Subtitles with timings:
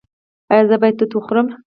[0.51, 1.47] ایا زه باید توت وخورم؟